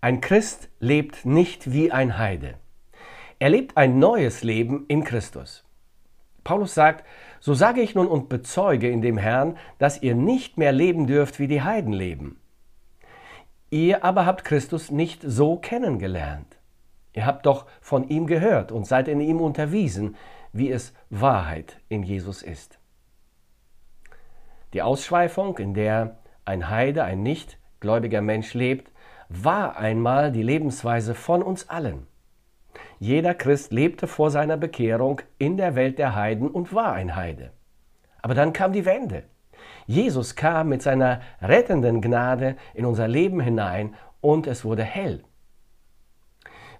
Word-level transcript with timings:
Ein 0.00 0.20
Christ 0.20 0.68
lebt 0.78 1.26
nicht 1.26 1.72
wie 1.72 1.90
ein 1.90 2.18
Heide. 2.18 2.54
Er 3.40 3.50
lebt 3.50 3.76
ein 3.76 3.98
neues 3.98 4.44
Leben 4.44 4.84
in 4.86 5.02
Christus. 5.02 5.64
Paulus 6.44 6.72
sagt, 6.72 7.04
so 7.40 7.52
sage 7.52 7.80
ich 7.80 7.96
nun 7.96 8.06
und 8.06 8.28
bezeuge 8.28 8.88
in 8.88 9.02
dem 9.02 9.18
Herrn, 9.18 9.56
dass 9.78 10.00
ihr 10.00 10.14
nicht 10.14 10.56
mehr 10.56 10.70
leben 10.70 11.08
dürft, 11.08 11.40
wie 11.40 11.48
die 11.48 11.62
Heiden 11.62 11.92
leben. 11.92 12.40
Ihr 13.70 14.04
aber 14.04 14.24
habt 14.24 14.44
Christus 14.44 14.92
nicht 14.92 15.22
so 15.22 15.56
kennengelernt. 15.56 16.58
Ihr 17.12 17.26
habt 17.26 17.46
doch 17.46 17.66
von 17.80 18.08
ihm 18.08 18.28
gehört 18.28 18.70
und 18.70 18.86
seid 18.86 19.08
in 19.08 19.20
ihm 19.20 19.40
unterwiesen, 19.40 20.14
wie 20.52 20.70
es 20.70 20.94
Wahrheit 21.10 21.80
in 21.88 22.04
Jesus 22.04 22.42
ist. 22.42 22.78
Die 24.74 24.82
Ausschweifung, 24.82 25.58
in 25.58 25.74
der 25.74 26.18
ein 26.44 26.70
Heide, 26.70 27.02
ein 27.02 27.24
nicht 27.24 27.58
gläubiger 27.80 28.22
Mensch 28.22 28.54
lebt, 28.54 28.92
war 29.28 29.76
einmal 29.76 30.32
die 30.32 30.42
Lebensweise 30.42 31.14
von 31.14 31.42
uns 31.42 31.68
allen. 31.68 32.06
Jeder 32.98 33.34
Christ 33.34 33.72
lebte 33.72 34.06
vor 34.06 34.30
seiner 34.30 34.56
Bekehrung 34.56 35.20
in 35.38 35.56
der 35.56 35.74
Welt 35.74 35.98
der 35.98 36.14
Heiden 36.14 36.48
und 36.50 36.72
war 36.72 36.92
ein 36.92 37.14
Heide. 37.14 37.52
Aber 38.22 38.34
dann 38.34 38.52
kam 38.52 38.72
die 38.72 38.84
Wende. 38.84 39.24
Jesus 39.86 40.34
kam 40.34 40.68
mit 40.68 40.82
seiner 40.82 41.20
rettenden 41.40 42.00
Gnade 42.00 42.56
in 42.74 42.84
unser 42.84 43.08
Leben 43.08 43.40
hinein 43.40 43.94
und 44.20 44.46
es 44.46 44.64
wurde 44.64 44.82
hell. 44.82 45.24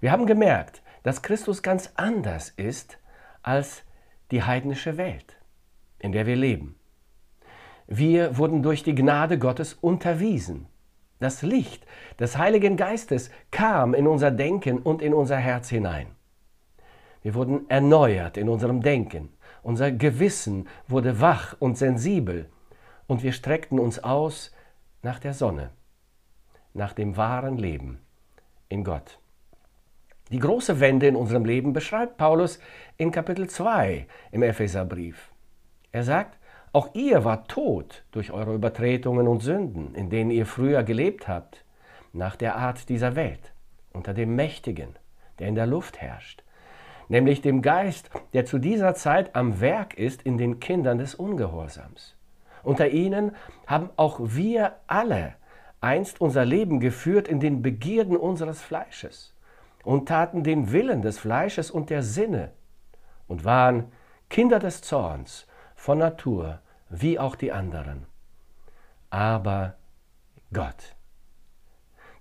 Wir 0.01 0.13
haben 0.13 0.27
gemerkt, 0.27 0.83
dass 1.03 1.23
Christus 1.23 1.63
ganz 1.63 1.93
anders 1.95 2.51
ist 2.51 2.99
als 3.43 3.83
die 4.31 4.43
heidnische 4.43 4.97
Welt, 4.97 5.39
in 5.99 6.13
der 6.13 6.27
wir 6.27 6.37
leben. 6.37 6.79
Wir 7.87 8.37
wurden 8.37 8.63
durch 8.63 8.83
die 8.83 8.95
Gnade 8.95 9.39
Gottes 9.39 9.75
unterwiesen. 9.75 10.67
Das 11.19 11.43
Licht 11.43 11.85
des 12.19 12.39
Heiligen 12.39 12.77
Geistes 12.77 13.31
kam 13.51 13.95
in 13.95 14.07
unser 14.07 14.31
Denken 14.31 14.79
und 14.79 15.03
in 15.03 15.15
unser 15.15 15.37
Herz 15.37 15.69
hinein. 15.69 16.09
Wir 17.23 17.35
wurden 17.35 17.69
erneuert 17.69 18.37
in 18.37 18.49
unserem 18.49 18.83
Denken. 18.83 19.31
Unser 19.63 19.91
Gewissen 19.91 20.69
wurde 20.87 21.21
wach 21.21 21.57
und 21.59 21.77
sensibel 21.77 22.49
und 23.07 23.23
wir 23.23 23.33
streckten 23.33 23.79
uns 23.79 23.99
aus 24.03 24.53
nach 25.03 25.19
der 25.19 25.35
Sonne, 25.35 25.71
nach 26.75 26.93
dem 26.93 27.17
wahren 27.17 27.57
Leben 27.57 28.01
in 28.69 28.85
Gott. 28.85 29.19
Die 30.31 30.39
große 30.39 30.79
Wende 30.79 31.07
in 31.07 31.17
unserem 31.17 31.45
Leben 31.45 31.73
beschreibt 31.73 32.19
Paulus 32.19 32.61
in 32.97 33.11
Kapitel 33.11 33.49
2 33.49 34.07
im 34.31 34.43
Epheserbrief. 34.43 35.33
Er 35.91 36.05
sagt, 36.05 36.39
auch 36.73 36.95
ihr 36.95 37.25
wart 37.25 37.49
tot 37.49 38.05
durch 38.13 38.31
eure 38.31 38.55
Übertretungen 38.55 39.29
und 39.29 39.43
Sünden, 39.43 39.95
in 39.95 40.11
denen 40.11 40.31
ihr 40.31 40.47
früher 40.47 40.83
gelebt 40.83 41.29
habt, 41.29 41.65
nach 42.13 42.37
der 42.37 42.57
Art 42.57 42.89
dieser 42.89 43.17
Welt, 43.17 43.53
unter 43.93 44.15
dem 44.15 44.35
Mächtigen, 44.35 44.97
der 45.39 45.49
in 45.49 45.55
der 45.55 45.67
Luft 45.67 46.01
herrscht, 46.01 46.43
nämlich 47.09 47.41
dem 47.41 47.63
Geist, 47.63 48.11
der 48.33 48.45
zu 48.45 48.59
dieser 48.59 48.95
Zeit 48.95 49.35
am 49.35 49.61
Werk 49.61 49.95
ist 49.95 50.23
in 50.23 50.39
den 50.39 50.61
Kindern 50.61 50.99
des 50.99 51.15
Ungehorsams. 51.15 52.15
Unter 52.63 52.89
ihnen 52.89 53.35
haben 53.67 53.91
auch 53.97 54.19
wir 54.21 54.77
alle 54.87 55.35
einst 55.81 56.21
unser 56.21 56.45
Leben 56.45 56.81
geführt 56.81 57.29
in 57.29 57.41
den 57.41 57.63
Begierden 57.63 58.17
unseres 58.17 58.61
Fleisches 58.61 59.35
und 59.85 60.09
taten 60.09 60.43
den 60.43 60.73
Willen 60.73 61.03
des 61.03 61.19
Fleisches 61.19 61.71
und 61.71 61.89
der 61.89 62.03
Sinne 62.03 62.51
und 63.27 63.45
waren 63.45 63.93
Kinder 64.29 64.59
des 64.59 64.83
Zorns 64.83 65.48
von 65.79 65.99
Natur, 65.99 66.59
wie 66.91 67.21
auch 67.21 67.37
die 67.37 67.53
anderen. 67.53 68.05
Aber 69.11 69.77
Gott, 70.53 70.97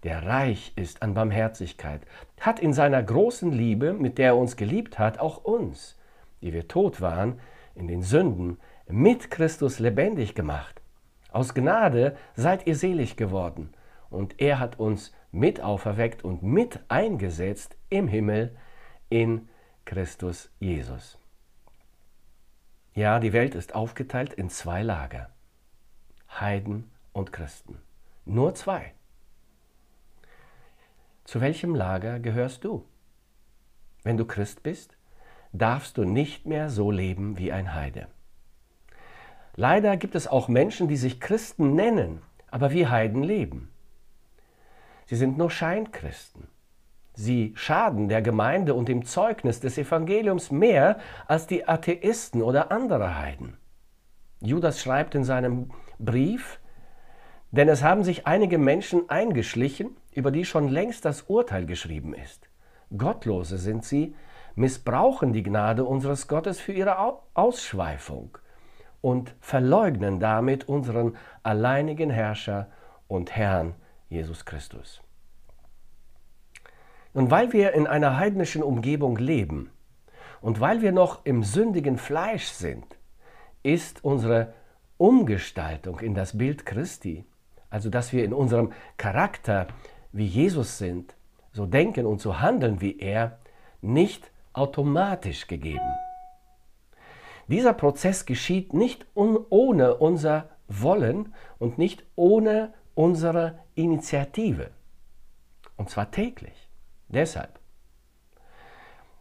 der 0.03 0.25
reich 0.25 0.73
ist 0.75 1.01
an 1.01 1.15
Barmherzigkeit, 1.15 2.01
hat 2.39 2.59
in 2.59 2.71
seiner 2.71 3.01
großen 3.01 3.51
Liebe, 3.51 3.93
mit 3.93 4.19
der 4.19 4.27
er 4.27 4.37
uns 4.37 4.57
geliebt 4.57 4.99
hat, 4.99 5.19
auch 5.19 5.43
uns, 5.43 5.97
die 6.41 6.53
wir 6.53 6.67
tot 6.67 7.01
waren, 7.01 7.39
in 7.73 7.87
den 7.87 8.03
Sünden, 8.03 8.59
mit 8.87 9.31
Christus 9.31 9.79
lebendig 9.79 10.35
gemacht. 10.35 10.79
Aus 11.31 11.55
Gnade 11.55 12.15
seid 12.35 12.67
ihr 12.67 12.75
selig 12.75 13.17
geworden, 13.17 13.73
und 14.11 14.39
er 14.39 14.59
hat 14.59 14.79
uns 14.79 15.11
mit 15.31 15.61
auferweckt 15.61 16.23
und 16.23 16.43
mit 16.43 16.79
eingesetzt 16.89 17.75
im 17.89 18.07
Himmel 18.07 18.55
in 19.09 19.49
Christus 19.83 20.51
Jesus. 20.59 21.17
Ja, 22.97 23.19
die 23.19 23.31
Welt 23.31 23.53
ist 23.53 23.75
aufgeteilt 23.75 24.33
in 24.33 24.49
zwei 24.49 24.81
Lager. 24.81 25.29
Heiden 26.31 26.89
und 27.13 27.31
Christen. 27.31 27.77
Nur 28.25 28.55
zwei. 28.55 28.91
Zu 31.23 31.39
welchem 31.39 31.75
Lager 31.75 32.19
gehörst 32.19 32.63
du? 32.63 32.83
Wenn 34.01 34.17
du 34.17 34.25
Christ 34.25 34.63
bist, 34.63 34.97
darfst 35.53 35.99
du 35.99 36.05
nicht 36.05 36.47
mehr 36.47 36.71
so 36.71 36.89
leben 36.89 37.37
wie 37.37 37.51
ein 37.51 37.75
Heide. 37.75 38.07
Leider 39.55 39.95
gibt 39.95 40.15
es 40.15 40.25
auch 40.25 40.47
Menschen, 40.47 40.87
die 40.87 40.97
sich 40.97 41.19
Christen 41.19 41.75
nennen, 41.75 42.23
aber 42.49 42.71
wie 42.71 42.87
Heiden 42.87 43.21
leben. 43.21 43.69
Sie 45.05 45.17
sind 45.17 45.37
nur 45.37 45.51
Scheinchristen. 45.51 46.47
Sie 47.19 47.53
schaden 47.55 48.09
der 48.09 48.21
Gemeinde 48.21 48.75
und 48.75 48.87
dem 48.89 49.03
Zeugnis 49.03 49.59
des 49.59 49.75
Evangeliums 49.79 50.51
mehr 50.51 50.99
als 51.25 51.47
die 51.47 51.67
Atheisten 51.67 52.43
oder 52.43 52.71
andere 52.71 53.17
Heiden. 53.17 53.57
Judas 54.39 54.79
schreibt 54.79 55.15
in 55.15 55.23
seinem 55.23 55.71
Brief, 55.97 56.59
denn 57.49 57.69
es 57.69 57.81
haben 57.81 58.03
sich 58.03 58.27
einige 58.27 58.59
Menschen 58.59 59.09
eingeschlichen, 59.09 59.97
über 60.13 60.29
die 60.29 60.45
schon 60.45 60.69
längst 60.69 61.05
das 61.05 61.23
Urteil 61.23 61.65
geschrieben 61.65 62.13
ist. 62.13 62.49
Gottlose 62.95 63.57
sind 63.57 63.83
sie, 63.83 64.13
missbrauchen 64.53 65.33
die 65.33 65.41
Gnade 65.41 65.85
unseres 65.85 66.27
Gottes 66.27 66.59
für 66.59 66.73
ihre 66.73 66.97
Ausschweifung 67.33 68.37
und 69.01 69.33
verleugnen 69.39 70.19
damit 70.19 70.69
unseren 70.69 71.15
alleinigen 71.41 72.11
Herrscher 72.11 72.67
und 73.07 73.35
Herrn 73.35 73.73
Jesus 74.07 74.45
Christus. 74.45 75.01
Und 77.17 77.31
weil 77.31 77.51
wir 77.51 77.73
in 77.73 77.87
einer 77.87 78.17
heidnischen 78.17 78.61
Umgebung 78.61 79.17
leben 79.17 79.71
und 80.39 80.59
weil 80.59 80.83
wir 80.83 80.91
noch 80.91 81.25
im 81.25 81.41
sündigen 81.41 81.97
Fleisch 81.97 82.45
sind, 82.45 82.85
ist 83.63 84.03
unsere 84.03 84.53
Umgestaltung 84.97 85.99
in 85.99 86.13
das 86.13 86.37
Bild 86.37 86.67
Christi, 86.67 87.25
also 87.71 87.89
dass 87.89 88.13
wir 88.13 88.23
in 88.23 88.33
unserem 88.33 88.71
Charakter 88.97 89.65
wie 90.11 90.27
Jesus 90.27 90.77
sind, 90.77 91.15
so 91.53 91.65
denken 91.65 92.05
und 92.05 92.21
so 92.21 92.39
handeln 92.39 92.81
wie 92.81 92.99
er, 92.99 93.39
nicht 93.81 94.29
automatisch 94.53 95.47
gegeben. 95.47 95.89
Dieser 97.47 97.73
Prozess 97.73 98.27
geschieht 98.27 98.75
nicht 98.75 99.07
ohne 99.15 99.95
unser 99.95 100.49
Wollen 100.67 101.33
und 101.57 101.79
nicht 101.79 102.05
ohne 102.15 102.75
unsere 102.93 103.57
Initiative. 103.73 104.69
Und 105.77 105.89
zwar 105.89 106.11
täglich. 106.11 106.66
Deshalb 107.09 107.59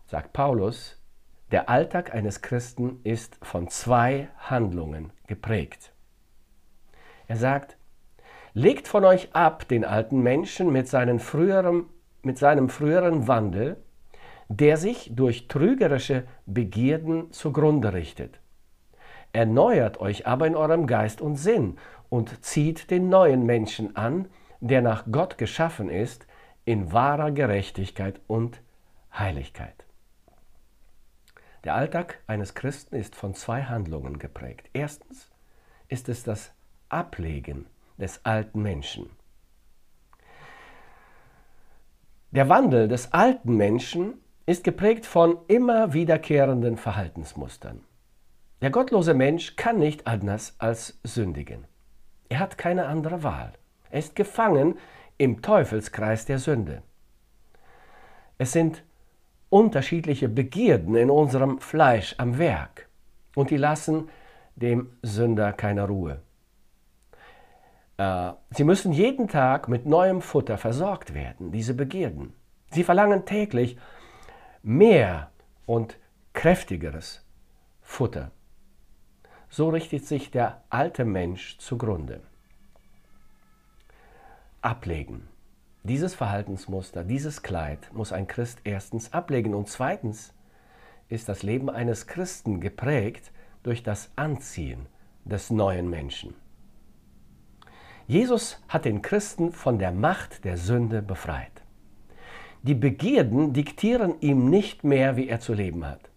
sagt 0.07 0.33
Paulus, 0.33 1.01
der 1.53 1.69
Alltag 1.69 2.15
eines 2.15 2.43
Christen 2.43 3.01
ist 3.05 3.39
von 3.43 3.69
zwei 3.69 4.29
Handlungen 4.39 5.13
geprägt. 5.29 5.93
Er 7.29 7.37
sagt, 7.37 7.77
legt 8.53 8.89
von 8.89 9.05
euch 9.05 9.35
ab 9.35 9.69
den 9.69 9.85
alten 9.85 10.23
Menschen 10.23 10.73
mit, 10.73 10.89
früheren, 10.89 11.87
mit 12.23 12.39
seinem 12.39 12.69
früheren 12.69 13.29
Wandel, 13.29 13.77
der 14.49 14.77
sich 14.77 15.13
durch 15.15 15.49
trügerische 15.49 16.25
Begierden 16.47 17.33
zugrunde 17.33 17.93
richtet. 17.93 18.41
Erneuert 19.33 20.01
euch 20.01 20.27
aber 20.27 20.47
in 20.47 20.57
eurem 20.57 20.87
Geist 20.87 21.21
und 21.21 21.37
Sinn 21.37 21.77
und 22.09 22.45
zieht 22.45 22.91
den 22.91 23.09
neuen 23.09 23.45
Menschen 23.45 23.97
an, 23.97 24.29
der 24.61 24.83
nach 24.83 25.05
Gott 25.11 25.37
geschaffen 25.37 25.91
ist, 25.91 26.27
in 26.67 26.93
wahrer 26.93 27.31
Gerechtigkeit 27.31 28.21
und 28.27 28.61
Heiligkeit. 29.17 29.87
Der 31.65 31.75
Alltag 31.75 32.19
eines 32.27 32.55
Christen 32.55 32.97
ist 32.97 33.17
von 33.17 33.35
zwei 33.35 33.63
Handlungen 33.63 34.19
geprägt. 34.19 34.69
Erstens 34.73 35.31
ist 35.89 36.09
es 36.09 36.25
das 36.25 36.53
Ablegen 36.89 37.67
des 37.99 38.25
alten 38.25 38.63
Menschen. 38.63 39.09
Der 42.33 42.49
Wandel 42.49 42.89
des 42.89 43.13
alten 43.13 43.57
Menschen 43.57 44.15
ist 44.45 44.65
geprägt 44.65 45.07
von 45.07 45.39
immer 45.49 45.93
wiederkehrenden 45.93 46.77
Verhaltensmustern. 46.77 47.81
Der 48.61 48.71
gottlose 48.71 49.15
Mensch 49.15 49.55
kann 49.55 49.79
nicht 49.79 50.07
anders 50.07 50.57
als 50.59 50.99
sündigen. 51.05 51.65
Er 52.29 52.41
hat 52.41 52.59
keine 52.59 52.87
andere 52.87 53.23
Wahl. 53.23 53.53
Er 53.91 54.01
ist 54.01 54.17
gefangen 54.17 54.79
im 55.19 55.43
Teufelskreis 55.43 56.27
der 56.27 56.39
Sünde. 56.39 56.83
Es 58.39 58.53
sind 58.53 58.83
unterschiedliche 59.49 60.29
Begierden 60.29 60.95
in 60.97 61.11
unserem 61.11 61.59
Fleisch 61.61 62.15
am 62.19 62.39
Werk 62.39 62.89
und 63.35 63.51
die 63.51 63.57
lassen 63.57 64.09
dem 64.57 64.93
Sünder 65.03 65.53
keine 65.53 65.87
Ruhe. 65.87 66.21
Äh, 67.99 68.33
sie 68.51 68.65
müssen 68.65 68.93
jeden 68.93 69.29
Tag 69.29 69.69
mit 69.69 69.87
neuem 69.87 70.21
Futter 70.21 70.59
versorgt 70.59 71.15
werden, 71.15 71.53
diese 71.53 71.75
Begierden. 71.75 72.35
Sie 72.71 72.85
verlangen 72.85 73.25
täglich 73.25 73.79
mehr 74.63 75.31
und 75.65 75.99
kräftigeres 76.33 77.25
Futter. 77.81 78.33
So 79.49 79.69
richtet 79.69 80.05
sich 80.05 80.31
der 80.31 80.65
alte 80.69 81.05
Mensch 81.05 81.59
zugrunde. 81.59 82.21
Ablegen. 84.67 85.29
Dieses 85.85 86.17
Verhaltensmuster, 86.17 87.05
dieses 87.05 87.45
Kleid 87.45 87.89
muss 87.93 88.13
ein 88.13 88.27
Christ 88.27 88.59
erstens 88.65 89.13
ablegen 89.13 89.55
und 89.55 89.69
zweitens 89.69 90.35
ist 91.09 91.29
das 91.29 91.45
Leben 91.45 91.71
eines 91.71 92.09
Christen 92.09 92.61
geprägt 92.61 93.31
durch 93.63 93.85
das 93.85 94.11
Anziehen 94.17 94.87
des 95.25 95.51
neuen 95.51 95.89
Menschen. 95.89 96.35
Jesus 98.09 98.61
hat 98.67 98.87
den 98.87 99.03
Christen 99.03 99.53
von 99.53 99.79
der 99.79 99.93
Macht 99.93 100.45
der 100.45 100.57
Sünde 100.57 101.01
befreit. 101.01 101.63
Die 102.65 102.75
Begierden 102.75 103.53
diktieren 103.53 104.21
ihm 104.21 104.51
nicht 104.51 104.83
mehr, 104.83 105.17
wie 105.17 105.29
er 105.29 105.39
zu 105.39 105.55
leben 105.55 105.87
hat. 105.87 106.11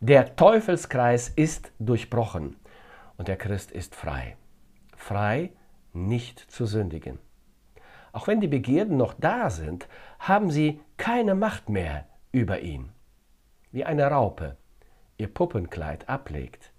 Der 0.00 0.36
Teufelskreis 0.36 1.30
ist 1.30 1.72
durchbrochen 1.80 2.54
und 3.16 3.26
der 3.26 3.36
Christ 3.36 3.72
ist 3.72 3.96
frei. 3.96 4.36
Frei, 4.94 5.50
nicht 5.92 6.38
zu 6.38 6.66
sündigen. 6.66 7.18
Auch 8.16 8.28
wenn 8.28 8.40
die 8.40 8.48
Begierden 8.48 8.96
noch 8.96 9.12
da 9.12 9.50
sind, 9.50 9.88
haben 10.18 10.50
sie 10.50 10.80
keine 10.96 11.34
Macht 11.34 11.68
mehr 11.68 12.06
über 12.32 12.60
ihn. 12.60 12.88
Wie 13.72 13.84
eine 13.84 14.06
Raupe 14.06 14.56
ihr 15.18 15.28
Puppenkleid 15.28 16.08
ablegt, 16.08 16.72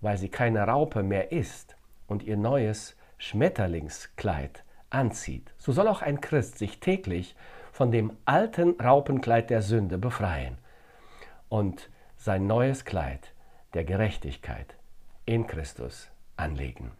weil 0.00 0.16
sie 0.16 0.30
keine 0.30 0.66
Raupe 0.66 1.02
mehr 1.02 1.30
ist 1.30 1.76
und 2.06 2.22
ihr 2.22 2.38
neues 2.38 2.96
Schmetterlingskleid 3.18 4.64
anzieht, 4.88 5.52
so 5.58 5.72
soll 5.72 5.88
auch 5.88 6.00
ein 6.00 6.22
Christ 6.22 6.56
sich 6.56 6.80
täglich 6.80 7.36
von 7.70 7.90
dem 7.90 8.16
alten 8.24 8.80
Raupenkleid 8.80 9.50
der 9.50 9.60
Sünde 9.60 9.98
befreien 9.98 10.56
und 11.50 11.90
sein 12.16 12.46
neues 12.46 12.86
Kleid 12.86 13.34
der 13.74 13.84
Gerechtigkeit 13.84 14.78
in 15.26 15.46
Christus 15.46 16.10
anlegen. 16.38 16.92